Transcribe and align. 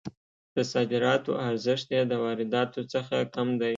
د 0.55 0.57
صادراتو 0.71 1.31
ارزښت 1.49 1.87
یې 1.95 2.03
د 2.11 2.13
وارداتو 2.23 2.81
څخه 2.93 3.15
کم 3.35 3.47
دی. 3.61 3.69